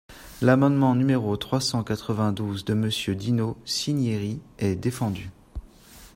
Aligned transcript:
L’amendement 0.41 0.95
numéro 0.95 1.37
trois 1.37 1.61
cent 1.61 1.83
quatre-vingt-douze 1.83 2.65
de 2.65 2.73
Monsieur 2.73 3.13
Dino 3.13 3.55
Cinieri 3.65 4.41
est 4.57 4.75
défendu. 4.75 5.29